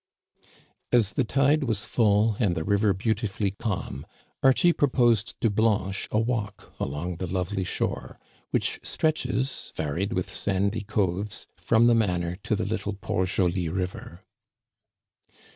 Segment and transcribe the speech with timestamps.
[0.91, 4.03] As the tide was full and the river beautifully calm,
[4.41, 8.19] Archie proposed to Blanche a walk along the lovely shore,
[8.49, 14.23] which stretches— varied with sandy coves— from the manor to the little Port Joli River.